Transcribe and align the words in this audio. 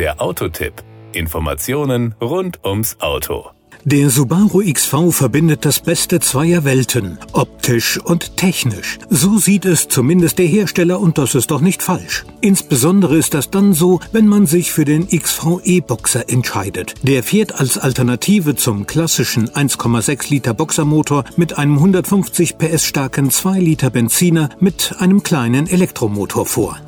Der 0.00 0.18
Autotipp. 0.18 0.72
Informationen 1.12 2.14
rund 2.22 2.64
ums 2.64 2.96
Auto. 3.00 3.50
Der 3.84 4.08
Subaru 4.08 4.62
XV 4.64 5.14
verbindet 5.14 5.66
das 5.66 5.80
Beste 5.80 6.20
zweier 6.20 6.64
Welten, 6.64 7.18
optisch 7.34 8.00
und 8.02 8.38
technisch. 8.38 8.98
So 9.10 9.36
sieht 9.36 9.66
es 9.66 9.88
zumindest 9.88 10.38
der 10.38 10.46
Hersteller 10.46 11.00
und 11.00 11.18
das 11.18 11.34
ist 11.34 11.50
doch 11.50 11.60
nicht 11.60 11.82
falsch. 11.82 12.24
Insbesondere 12.40 13.18
ist 13.18 13.34
das 13.34 13.50
dann 13.50 13.74
so, 13.74 14.00
wenn 14.10 14.26
man 14.26 14.46
sich 14.46 14.72
für 14.72 14.86
den 14.86 15.06
XV 15.06 15.60
E-Boxer 15.64 16.30
entscheidet. 16.30 16.94
Der 17.02 17.22
fährt 17.22 17.60
als 17.60 17.76
Alternative 17.76 18.56
zum 18.56 18.86
klassischen 18.86 19.50
1,6 19.50 20.30
Liter 20.30 20.54
Boxermotor 20.54 21.24
mit 21.36 21.58
einem 21.58 21.74
150 21.74 22.56
PS 22.56 22.86
starken 22.86 23.30
2 23.30 23.58
Liter 23.58 23.90
Benziner 23.90 24.48
mit 24.60 24.94
einem 24.98 25.22
kleinen 25.22 25.66
Elektromotor 25.66 26.46
vor. 26.46 26.78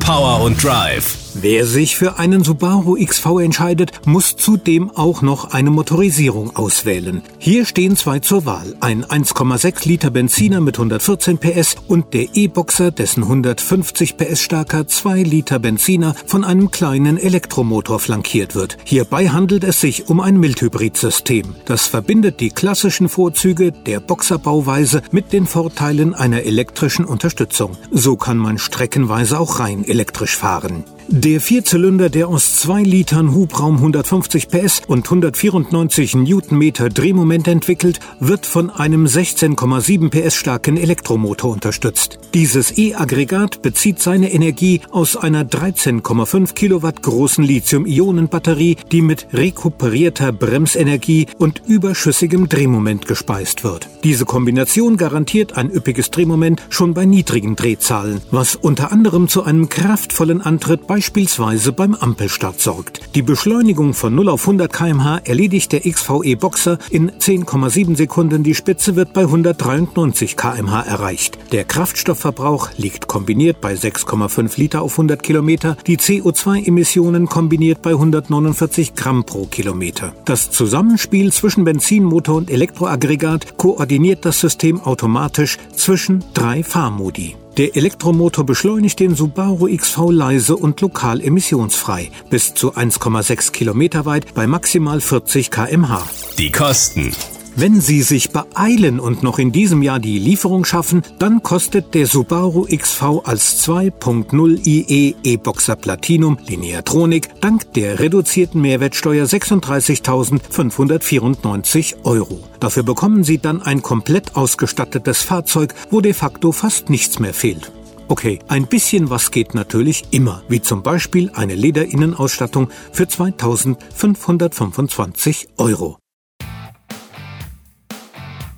Power 0.00 0.42
und 0.42 0.60
Drive 0.64 1.27
Wer 1.40 1.66
sich 1.66 1.94
für 1.94 2.18
einen 2.18 2.42
Subaru 2.42 2.96
XV 2.96 3.38
entscheidet, 3.38 3.92
muss 4.04 4.34
zudem 4.34 4.90
auch 4.90 5.22
noch 5.22 5.52
eine 5.52 5.70
Motorisierung 5.70 6.56
auswählen. 6.56 7.22
Hier 7.38 7.64
stehen 7.64 7.96
zwei 7.96 8.18
zur 8.18 8.44
Wahl. 8.44 8.74
Ein 8.80 9.04
1,6 9.04 9.86
Liter 9.86 10.10
Benziner 10.10 10.60
mit 10.60 10.78
114 10.78 11.38
PS 11.38 11.76
und 11.86 12.12
der 12.12 12.34
E-Boxer, 12.34 12.90
dessen 12.90 13.22
150 13.22 14.16
PS 14.16 14.40
starker 14.40 14.88
2 14.88 15.22
Liter 15.22 15.60
Benziner 15.60 16.16
von 16.26 16.42
einem 16.42 16.72
kleinen 16.72 17.16
Elektromotor 17.16 18.00
flankiert 18.00 18.56
wird. 18.56 18.76
Hierbei 18.82 19.28
handelt 19.28 19.62
es 19.62 19.80
sich 19.80 20.08
um 20.08 20.18
ein 20.18 20.40
Mildhybrid-System. 20.40 21.54
Das 21.66 21.86
verbindet 21.86 22.40
die 22.40 22.50
klassischen 22.50 23.08
Vorzüge 23.08 23.70
der 23.70 24.00
Boxerbauweise 24.00 25.02
mit 25.12 25.32
den 25.32 25.46
Vorteilen 25.46 26.14
einer 26.14 26.42
elektrischen 26.42 27.04
Unterstützung. 27.04 27.76
So 27.92 28.16
kann 28.16 28.38
man 28.38 28.58
streckenweise 28.58 29.38
auch 29.38 29.60
rein 29.60 29.84
elektrisch 29.84 30.36
fahren. 30.36 30.82
Der 31.10 31.40
Vierzylinder, 31.40 32.10
der 32.10 32.28
aus 32.28 32.56
2 32.56 32.82
Litern 32.82 33.34
Hubraum 33.34 33.76
150 33.76 34.48
PS 34.48 34.82
und 34.86 35.06
194 35.06 36.14
Newtonmeter 36.14 36.90
Drehmoment 36.90 37.48
entwickelt, 37.48 37.98
wird 38.20 38.44
von 38.44 38.68
einem 38.68 39.06
16,7 39.06 40.10
PS 40.10 40.34
starken 40.34 40.76
Elektromotor 40.76 41.50
unterstützt. 41.50 42.18
Dieses 42.34 42.76
E-Aggregat 42.76 43.62
bezieht 43.62 44.00
seine 44.00 44.30
Energie 44.30 44.82
aus 44.90 45.16
einer 45.16 45.44
13,5 45.44 46.52
Kilowatt 46.52 47.02
großen 47.02 47.42
Lithium-Ionen-Batterie, 47.42 48.76
die 48.92 49.00
mit 49.00 49.28
rekuperierter 49.32 50.32
Bremsenergie 50.32 51.26
und 51.38 51.62
überschüssigem 51.66 52.50
Drehmoment 52.50 53.06
gespeist 53.06 53.64
wird. 53.64 53.88
Diese 54.04 54.26
Kombination 54.26 54.98
garantiert 54.98 55.56
ein 55.56 55.70
üppiges 55.70 56.10
Drehmoment 56.10 56.60
schon 56.68 56.92
bei 56.92 57.06
niedrigen 57.06 57.56
Drehzahlen, 57.56 58.20
was 58.30 58.56
unter 58.56 58.92
anderem 58.92 59.28
zu 59.28 59.42
einem 59.42 59.70
kraftvollen 59.70 60.42
Antritt 60.42 60.86
bei 60.86 60.97
beispielsweise 60.98 61.72
beim 61.72 61.94
Ampelstart 61.94 62.60
sorgt. 62.60 63.14
Die 63.14 63.22
Beschleunigung 63.22 63.94
von 63.94 64.12
0 64.16 64.30
auf 64.30 64.40
100 64.40 64.72
kmh 64.72 65.18
erledigt 65.18 65.70
der 65.70 65.82
XVE 65.82 66.34
Boxer 66.34 66.78
in 66.90 67.12
10,7 67.12 67.96
Sekunden. 67.96 68.42
Die 68.42 68.56
Spitze 68.56 68.96
wird 68.96 69.12
bei 69.12 69.20
193 69.20 70.36
kmh 70.36 70.82
erreicht. 70.82 71.38
Der 71.52 71.62
Kraftstoffverbrauch 71.62 72.70
liegt 72.78 73.06
kombiniert 73.06 73.60
bei 73.60 73.74
6,5 73.74 74.58
Liter 74.58 74.82
auf 74.82 74.94
100 74.94 75.22
Kilometer, 75.22 75.76
die 75.86 75.98
CO2-Emissionen 75.98 77.28
kombiniert 77.28 77.80
bei 77.80 77.90
149 77.90 78.96
Gramm 78.96 79.22
pro 79.22 79.46
Kilometer. 79.46 80.14
Das 80.24 80.50
Zusammenspiel 80.50 81.32
zwischen 81.32 81.62
Benzinmotor 81.62 82.34
und 82.34 82.50
Elektroaggregat 82.50 83.56
koordiniert 83.56 84.24
das 84.24 84.40
System 84.40 84.80
automatisch 84.80 85.58
zwischen 85.76 86.24
drei 86.34 86.64
Fahrmodi. 86.64 87.36
Der 87.58 87.74
Elektromotor 87.74 88.46
beschleunigt 88.46 89.00
den 89.00 89.16
Subaru 89.16 89.66
XV 89.76 90.10
leise 90.10 90.56
und 90.56 90.80
lokal 90.80 91.20
emissionsfrei, 91.20 92.08
bis 92.30 92.54
zu 92.54 92.76
1,6 92.76 93.50
Kilometer 93.50 94.06
weit 94.06 94.32
bei 94.32 94.46
maximal 94.46 95.00
40 95.00 95.50
kmh. 95.50 96.08
Die 96.38 96.52
Kosten. 96.52 97.12
Wenn 97.56 97.80
Sie 97.80 98.02
sich 98.02 98.30
beeilen 98.30 99.00
und 99.00 99.22
noch 99.22 99.38
in 99.38 99.52
diesem 99.52 99.80
Jahr 99.82 99.98
die 99.98 100.18
Lieferung 100.18 100.64
schaffen, 100.64 101.02
dann 101.18 101.42
kostet 101.42 101.94
der 101.94 102.06
Subaru 102.06 102.64
XV 102.64 103.22
als 103.24 103.66
2.0 103.66 104.66
IE 104.66 105.16
E-Boxer 105.24 105.76
Platinum 105.76 106.38
Lineatronik 106.46 107.40
dank 107.40 107.72
der 107.74 107.98
reduzierten 107.98 108.60
Mehrwertsteuer 108.60 109.24
36.594 109.26 112.04
Euro. 112.04 112.44
Dafür 112.60 112.84
bekommen 112.84 113.24
Sie 113.24 113.38
dann 113.38 113.62
ein 113.62 113.82
komplett 113.82 114.36
ausgestattetes 114.36 115.22
Fahrzeug, 115.22 115.74
wo 115.90 116.00
de 116.00 116.12
facto 116.12 116.52
fast 116.52 116.90
nichts 116.90 117.18
mehr 117.18 117.34
fehlt. 117.34 117.72
Okay, 118.08 118.38
ein 118.48 118.66
bisschen 118.66 119.10
was 119.10 119.30
geht 119.30 119.54
natürlich 119.54 120.04
immer, 120.12 120.42
wie 120.48 120.62
zum 120.62 120.82
Beispiel 120.82 121.30
eine 121.34 121.54
Lederinnenausstattung 121.54 122.70
für 122.90 123.06
2525 123.06 125.48
Euro. 125.58 125.98